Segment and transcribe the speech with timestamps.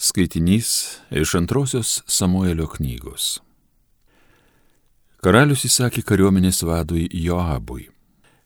[0.00, 3.40] Skaitinys iš antrosios Samuelio knygos.
[5.18, 7.88] Karalius įsakė kariuomenės vadui Joabui.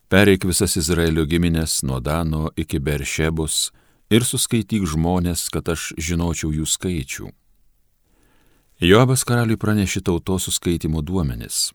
[0.09, 3.67] Pereik visas Izraelio giminės nuo Dano iki Beršebus
[4.09, 7.29] ir suskaityk žmonės, kad aš žinočiau jų skaičių.
[8.81, 11.75] Joabas karaliui pranešė tautos suskaitimo duomenis.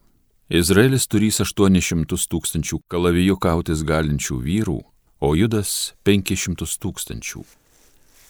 [0.49, 4.81] Izraelis turys 800 tūkstančių kalavijų kautis galinčių vyrų,
[5.21, 7.45] o Judas 500 tūkstančių.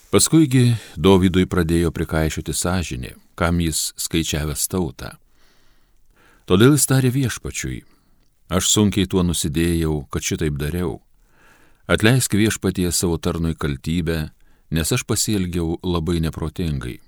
[0.08, 5.10] Paskuigi Dovydui pradėjo prikaišioti sąžinė, kam jis skaičiavęs tautą.
[6.48, 7.82] Todėl jis tarė viešpačiui,
[8.48, 11.02] aš sunkiai tuo nusidėjau, kad šitaip dariau.
[11.92, 14.30] Atleisk viešpatie savo tarnui kaltybę,
[14.72, 17.02] nes aš pasielgiau labai neprotingai.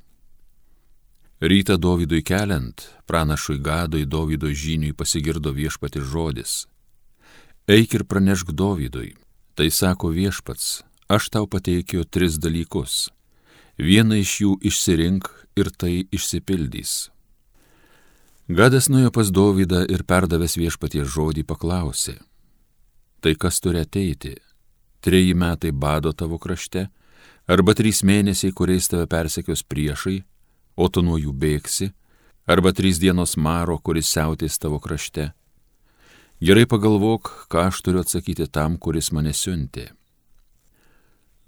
[1.40, 6.66] Rytą Dovydui keliant, pranašui Gadui Dovydo žiniui pasigirdo viešpati žodis.
[7.64, 9.16] Eik ir pranešk Dovydui,
[9.56, 13.10] tai sako viešpats, aš tau pateikiu tris dalykus.
[13.82, 17.10] Vieną iš jų išsirink ir tai išsipildys.
[18.50, 22.16] Gadas nuėjo pas Dovydą ir perdavęs viešpaties žodį paklausė.
[23.22, 24.36] Tai kas turi ateiti?
[25.02, 26.88] Treji metai bado tavo krašte,
[27.48, 30.24] arba trys mėnesiai, kuriais tave persekios priešai,
[30.78, 31.92] o tu nuo jų bėgsi,
[32.48, 35.32] arba trys dienos maro, kuris siautės tavo krašte.
[36.42, 39.90] Gerai pagalvok, ką aš turiu atsakyti tam, kuris mane siuntė.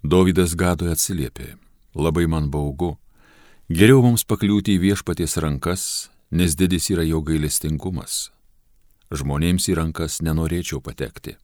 [0.02, 1.60] Dovydas Gadui atsiliepė,
[1.94, 2.96] labai man baugu,
[3.70, 5.84] geriau mums pakliūti į viešpaties rankas,
[6.34, 8.32] nes didis yra jo gailestingumas.
[9.14, 11.36] Žmonėms į rankas nenorėčiau patekti.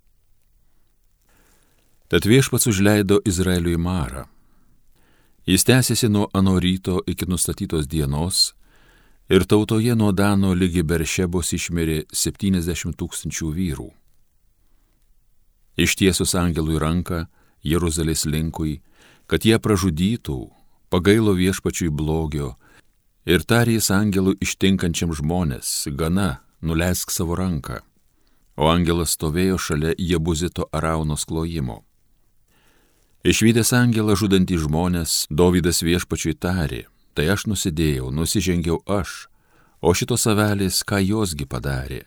[2.09, 4.25] Tad viešpats užleido Izraeliui marą.
[5.45, 8.55] Jis tęsiasi nuo ano ryto iki nustatytos dienos
[9.29, 13.89] ir tautoje nuo Dano lygi Beršebos išmirė 70 tūkstančių vyrų.
[15.77, 17.27] Ištiesus angelui ranką,
[17.67, 18.79] Jeruzalės linkui,
[19.27, 20.37] kad jie pražudytų,
[20.89, 22.55] pagailo viešpačiui blogio
[23.27, 27.81] ir tarys angelų ištinkančiam žmonės, gana, nuleisk savo ranką.
[28.57, 31.83] O angelas stovėjo šalia Jebuzito Araunos klojimo.
[33.27, 39.27] Išvykęs angelą žudantį žmonės, Dovydas viešpačiui tarė, tai aš nusidėjau, nusižengiau aš,
[39.81, 42.05] o šitos avelės ką josgi padarė.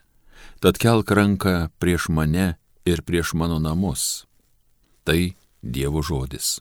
[0.64, 2.56] Tad kelk ranką prieš mane
[2.88, 4.26] ir prieš mano namus.
[5.04, 6.56] Tai Dievo žodis.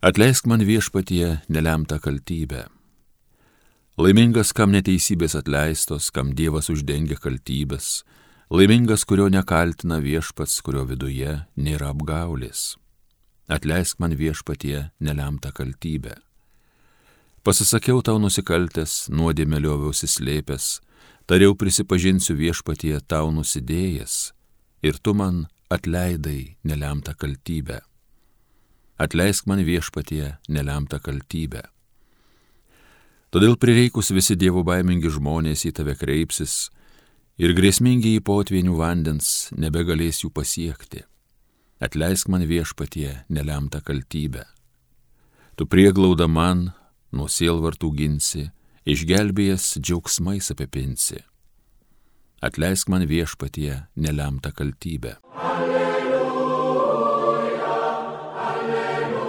[0.00, 2.68] Atleisk man viešpatie nelemtą kaltybę.
[3.98, 8.04] Laimingas, kam neteisybės atleistos, kam Dievas uždengia kaltybės,
[8.46, 12.76] laimingas, kurio nekaltina viešpats, kurio viduje nėra apgaulės.
[13.50, 16.14] Atleisk man viešpatie nelemtą kaltybę.
[17.42, 20.76] Pasisakiau tau nusikaltęs, nuodėmė lioviausi slėpęs,
[21.26, 24.12] Tariau prisipažinsiu viešpatie tau nusidėjęs
[24.86, 27.80] ir tu man atleidai nelemtą kaltybę.
[29.02, 31.64] Atleisk man viešpatie nelemtą kaltybę.
[33.34, 36.70] Todėl prireikus visi dievo baimingi žmonės į tave kreipsis
[37.42, 41.02] ir grėsmingi į potvinių vandens nebegalės jų pasiekti.
[41.82, 44.46] Atleisk man viešpatie nelemtą kaltybę.
[45.58, 46.70] Tu prieglauda man
[47.10, 48.46] nuo sielvartų ginsi
[48.86, 51.18] išgelbėjęs džiaugsmais apipinsi.
[52.46, 55.16] Atleisk man viešpatie nelemtą kaltybę.
[55.34, 56.86] Alleluja,
[58.46, 59.26] alleluja,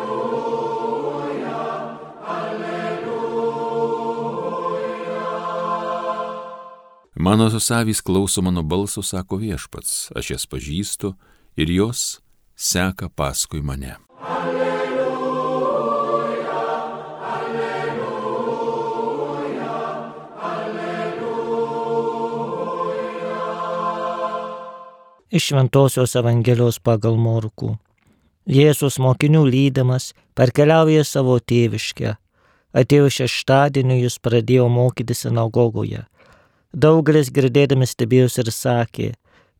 [2.37, 3.17] alleluja.
[7.15, 11.15] Mano susavys klauso mano balso, sako viešpats, aš jas pažįstu
[11.57, 12.21] ir jos
[12.55, 13.95] seka paskui mane.
[25.37, 27.75] Iš Šventojios Evangelijos pagal Morkų.
[28.49, 32.15] Jėzus mokinių lydamas perkeliauja savo tėviškę.
[32.77, 36.05] Atėjo šeštadienį jis pradėjo mokyti sinagogoje.
[36.73, 39.11] Daugelis girdėdami stebėjosi ir sakė,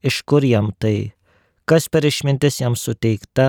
[0.02, 1.14] iš kur jam tai,
[1.70, 3.48] kas per išmintis jam suteikta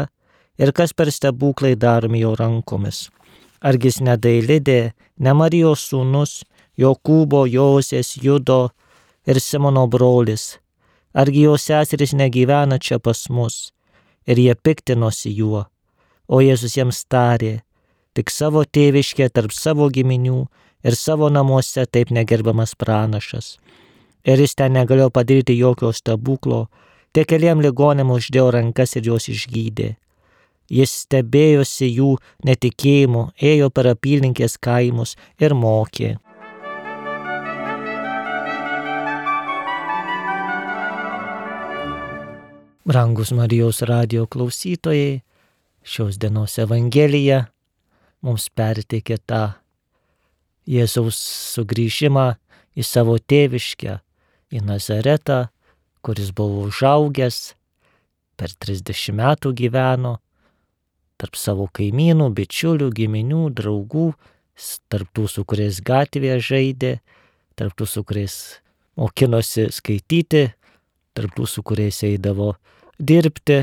[0.60, 3.08] ir kas per stebuklai daromi jo rankomis.
[3.64, 4.80] Argi jis nedailidė,
[5.18, 6.42] ne Marijos sūnus,
[6.78, 8.68] Jokūbo, Josės, Judo
[9.26, 10.58] ir Simono brolis,
[11.18, 13.72] Argi jo seserys negyvena čia pas mus?
[14.30, 15.64] Ir jie piktinosi juo.
[16.28, 17.62] O Jėzus jiems tarė,
[18.14, 20.44] tik savo tėviškė tarp savo giminių
[20.86, 23.56] ir savo namuose taip negerbamas pranašas.
[24.22, 26.68] Ir jis ten negalėjo padaryti jokio stebuklo,
[27.16, 29.96] tik keliam ligonėm uždėjo rankas ir juos išgydė.
[30.70, 32.14] Jis stebėjosi jų
[32.44, 36.18] netikėjimu, ėjo per apylinkės kaimus ir mokė.
[42.88, 45.20] Brangus Marijos radio klausytojai,
[45.84, 47.42] šios dienos Evangelija
[48.24, 49.40] mums perteikė tą
[50.64, 51.18] Jėzaus
[51.52, 52.22] sugrįžimą
[52.72, 53.98] į savo tėviškę,
[54.56, 55.36] į Nazaretą,
[56.00, 57.36] kuris buvo užaugęs,
[58.40, 60.14] per 30 metų gyveno,
[61.20, 64.06] tarp savo kaimynų, bičiulių, giminių, draugų,
[64.88, 66.94] tarp tų, su kuriais gatvėje žaidė,
[67.52, 68.38] tarp tų, su kuriais
[68.96, 70.46] mokinosi skaityti,
[71.12, 72.54] tarp tų, su kuriais eidavo
[72.98, 73.62] dirbti,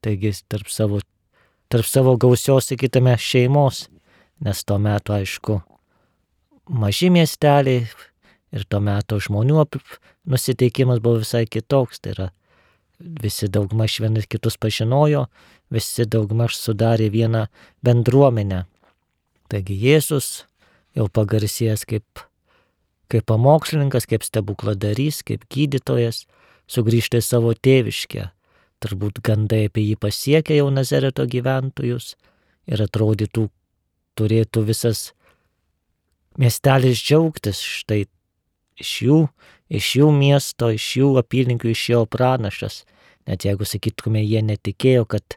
[0.00, 1.00] taigi tarp savo,
[1.68, 3.88] tarp savo gausios, sakytume, šeimos,
[4.40, 5.60] nes tuo metu, aišku,
[6.70, 7.84] maži miesteliai
[8.50, 9.66] ir tuo metu žmonių
[10.30, 12.28] nusiteikimas buvo visai kitoks, tai yra
[13.00, 15.26] visi daugmaž vienas kitus pažinojo,
[15.72, 17.46] visi daugmaž sudarė vieną
[17.84, 18.64] bendruomenę.
[19.50, 20.44] Taigi Jėzus
[20.94, 22.24] jau pagarsėjęs kaip,
[23.10, 26.26] kaip pamokslininkas, kaip stebukladarys, kaip gydytojas,
[26.70, 28.28] sugrįžta į savo tėviškę,
[28.82, 32.14] turbūt gandai apie jį pasiekė jau Nazareto gyventojus
[32.70, 33.48] ir atrodytų
[34.18, 35.10] turėtų visas
[36.40, 38.04] miestelis džiaugtis štai
[38.80, 39.18] iš jų,
[39.68, 42.84] iš jų miesto, iš jų apylinkių išėjo pranašas.
[43.28, 45.36] Net jeigu sakytume, jie netikėjo, kad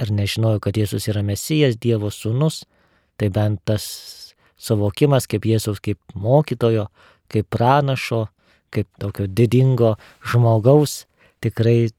[0.00, 2.64] ar nežinojo, kad Jėzus yra Mesijas, Dievo sūnus,
[3.20, 3.84] tai bent tas
[4.58, 6.88] suvokimas kaip Jėzaus kaip mokytojo,
[7.30, 8.24] kaip pranašo,
[8.74, 9.94] kaip tokio didingo
[10.26, 11.04] žmogaus
[11.44, 11.92] tikrai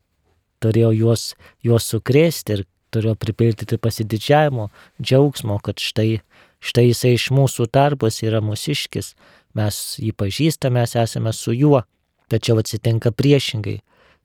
[0.63, 2.65] turėjo juos, juos sukrėsti ir
[2.95, 4.69] turėjo pripildyti pasididžiavimo,
[5.01, 6.21] džiaugsmo, kad štai,
[6.63, 9.13] štai jisai iš mūsų tarpus yra mūsiškis,
[9.55, 11.83] mes jį pažįstame, mes esame su juo,
[12.31, 13.79] tačiau atsitinka priešingai,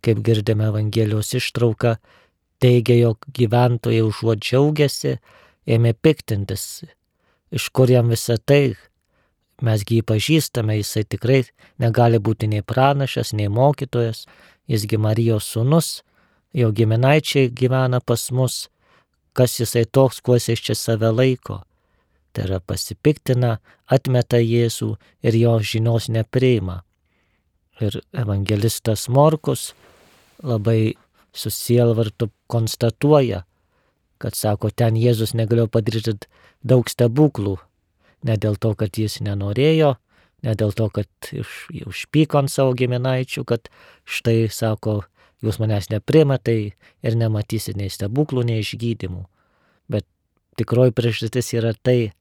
[0.05, 1.97] kaip girdėme Evangelijos ištrauką,
[2.61, 5.19] teigia, jog gyventojai užuot džiaugiasi,
[5.71, 6.85] ėmė piktintis,
[7.53, 8.77] iš kur jam visą tai,
[9.65, 11.43] mesgi jį pažįstame, jisai tikrai
[11.83, 14.25] negali būti nei pranašas, nei mokytojas,
[14.71, 16.01] jisgi Marijos sūnus,
[16.55, 18.69] jo giminaičiai gyvena pas mus,
[19.33, 21.63] kas jisai toks, kuo jisai čia save laiko.
[22.33, 23.59] Tai yra pasipiktina,
[23.91, 24.95] atmeta Jėzų
[25.27, 26.83] ir jo žinios nepriima.
[27.81, 29.73] Ir evangelistas Morkus
[30.43, 30.95] labai
[31.33, 33.45] susielvartu konstatuoja,
[34.21, 36.15] kad sako, ten Jėzus negalėjo padaryti
[36.63, 37.57] daug stebuklų.
[38.29, 39.95] Ne dėl to, kad jis nenorėjo,
[40.45, 41.31] ne dėl to, kad
[41.87, 43.71] užpyko ant savo giminaičių, kad
[44.05, 45.01] štai, sako,
[45.45, 46.73] jūs manęs neprima, tai
[47.03, 49.25] ir nematysit nei stebuklų, nei išgydymų.
[49.91, 50.07] Bet
[50.61, 52.13] tikroji priežastis yra tai,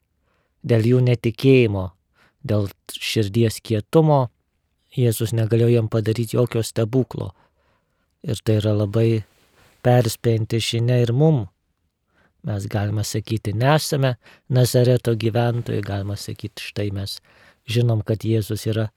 [0.64, 1.90] dėl jų netikėjimo,
[2.44, 4.28] dėl širdies kietumo,
[4.90, 7.28] Jėzus negalėjo jam padaryti jokio stebuklo.
[8.26, 9.22] Ir tai yra labai
[9.86, 11.44] perspėjantį žinia ir mum.
[12.48, 14.16] Mes galime sakyti, nesame
[14.50, 17.20] Nazareto gyventojai, galime sakyti, štai mes
[17.70, 18.88] žinom, kad Jėzus yra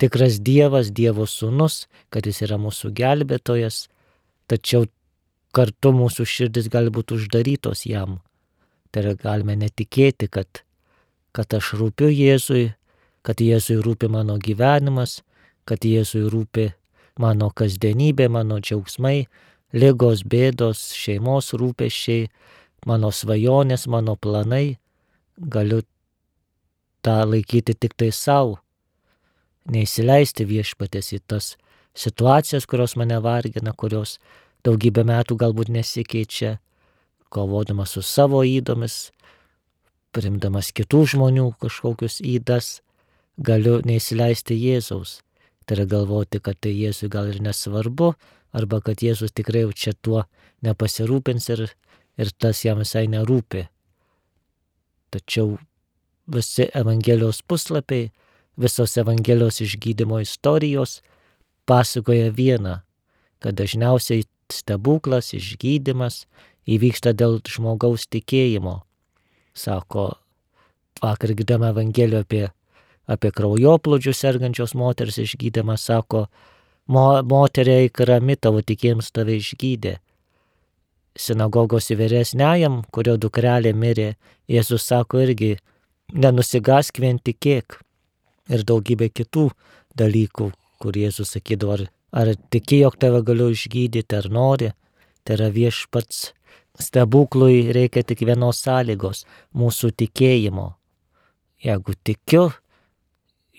[0.00, 3.84] tikras Dievas, Dievo sūnus, kad jis yra mūsų gelbėtojas,
[4.48, 4.88] tačiau
[5.56, 8.18] kartu mūsų širdis gali būti uždarytos jam.
[8.90, 10.62] Tai yra galime netikėti, kad,
[11.36, 12.70] kad aš rūpiu Jėzui,
[13.26, 15.20] kad Jėzui rūpi mano gyvenimas,
[15.68, 16.70] kad Jėzui rūpi
[17.20, 19.28] mano kasdienybė, mano džiaugsmai,
[19.76, 22.30] lygos, bėdos, šeimos rūpeščiai,
[22.88, 24.80] mano svajonės, mano planai.
[25.40, 25.84] Galiu
[27.04, 28.58] tą laikyti tik tai savo
[29.70, 31.54] neįsileisti viešpatės į tas
[31.94, 34.18] situacijas, kurios mane vargina, kurios
[34.66, 36.58] daugybę metų galbūt nesikeičia,
[37.30, 39.10] kovodamas su savo įdomis,
[40.14, 42.80] primdamas kitų žmonių kažkokius įdas,
[43.38, 45.20] galiu neįsileisti Jėzaus.
[45.64, 48.14] Tai yra galvoti, kad tai Jėzui gal ir nesvarbu,
[48.52, 50.24] arba kad Jėzus tikrai jau čia tuo
[50.66, 51.68] nepasirūpins ir,
[52.18, 53.68] ir tas jam visai nerūpi.
[55.14, 55.58] Tačiau
[56.30, 58.10] visi Evangelijos puslapiai
[58.60, 61.00] visos Evangelijos išgydymo istorijos
[61.64, 62.80] pasakoja vieną,
[63.40, 66.24] kad dažniausiai stebuklas, išgydymas
[66.68, 68.80] įvyksta dėl žmogaus tikėjimo.
[69.56, 70.10] Sako,
[71.00, 72.44] vakar girdėjome Evangeliją apie,
[73.08, 76.26] apie kraujoplūdžių sergančios moters išgydymą, sako,
[76.86, 79.98] mo, moteriai krami tavo tikėjimas tave išgydė.
[81.16, 84.14] Sinagogos įvyresniajam, kurio dukrelė mirė,
[84.50, 85.54] Jėzus sako irgi,
[86.12, 87.80] nenusigask vien tikėk
[88.50, 89.48] ir daugybė kitų
[89.98, 90.50] dalykų,
[90.82, 94.72] kur Jėzus sakydavo, ar, ar tiki, jog tave galiu išgydyti, ar nori.
[95.24, 96.30] Tai yra viešpats
[96.80, 99.24] stebuklui reikia tik vienos sąlygos-
[99.60, 100.74] mūsų tikėjimo.
[101.60, 102.52] Jeigu tikiu,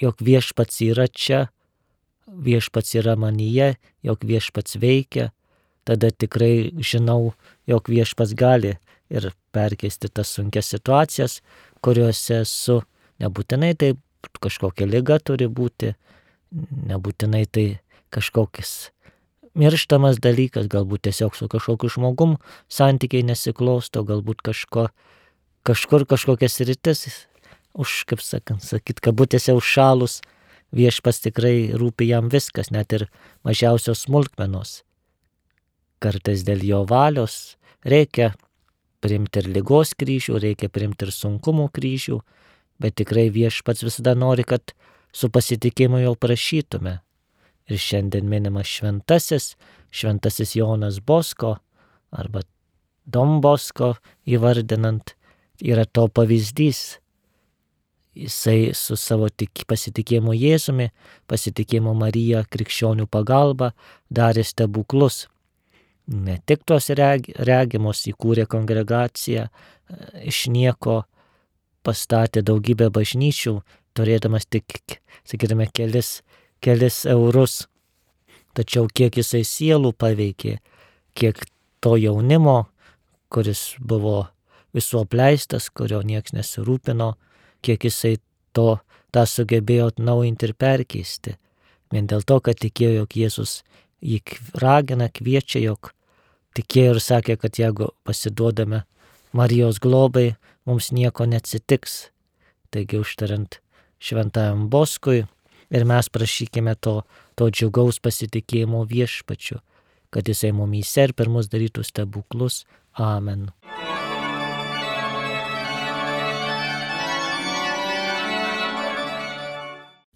[0.02, 1.50] jog viešpats yra čia,
[2.28, 5.32] viešpats yra manyje, jog viešpats veikia,
[5.86, 7.34] tada tikrai žinau,
[7.68, 8.78] jog viešpats gali
[9.10, 11.42] ir perkeisti tas sunkias situacijas,
[11.82, 12.82] kuriuose esu.
[13.22, 13.94] Nebūtinai tai
[14.42, 15.96] kažkokia lyga turi būti,
[16.92, 17.66] nebūtinai tai
[18.12, 18.92] kažkokias
[19.58, 22.38] mirštamas dalykas, galbūt tiesiog su kažkokiu žmogum
[22.72, 24.88] santykiai nesiklosto, galbūt kažko,
[25.68, 27.08] kažkur kažkokias rytis,
[27.74, 30.20] už, kaip sakant, sakyt, kabutėse užšalus,
[30.76, 33.08] viešpas tikrai rūpi jam viskas, net ir
[33.48, 34.82] mažiausios smulkmenos.
[36.02, 38.32] Kartais dėl jo valios reikia
[39.02, 42.22] priimti ir lygos kryžių, reikia priimti ir sunkumų kryžių,
[42.82, 44.74] bet tikrai viešpats visada nori, kad
[45.14, 46.98] su pasitikėjimu jau prašytume.
[47.72, 49.54] Ir šiandien minimas šventasis,
[49.94, 51.56] šventasis Jonas Bosko
[52.12, 52.42] arba
[53.06, 53.94] Dom Bosko
[54.28, 55.14] įvardinant
[55.62, 56.98] yra to pavyzdys.
[58.12, 60.90] Jisai su savo tik, pasitikėjimu Jėzumi,
[61.32, 63.72] pasitikėjimu Marija krikščionių pagalba
[64.12, 65.30] darė stebuklus.
[66.12, 66.66] Ne tik
[67.00, 69.48] reg, regimus įkūrė kongregaciją,
[70.28, 71.04] iš nieko
[71.86, 73.60] pastatė daugybę bažnyčių,
[73.98, 76.22] turėdamas tik, sakytume, kelis,
[76.62, 77.66] kelis eurus.
[78.58, 80.58] Tačiau kiek jisai sielų paveikė,
[81.16, 81.40] kiek
[81.82, 82.66] to jaunimo,
[83.32, 84.28] kuris buvo
[84.76, 87.14] visų apleistas, kurio nieks nesirūpino,
[87.64, 88.18] kiek jisai
[88.56, 88.80] to
[89.12, 91.38] tą sugebėjo atnaujinti ir perkeisti.
[91.92, 93.56] Vien dėl to, kad tikėjo, jog Jėzus
[94.02, 94.22] jį
[94.62, 95.92] ragina, kviečia, jog
[96.56, 98.84] tikėjo ir sakė, kad jeigu pasiduodame
[99.36, 102.10] Marijos globai, mums nieko neatsitiks.
[102.72, 103.60] Taigi užtariant
[104.02, 105.26] šventajam Boskui
[105.72, 107.02] ir mes prašykime to,
[107.36, 109.60] to džiugaus pasitikėjimo viešpačiu,
[110.10, 112.64] kad jisai mumyse ir per mus darytų stebuklus.
[113.00, 113.50] Amen.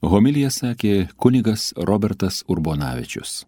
[0.05, 3.43] Homilija sakė kunigas Robertas Urbonavičius.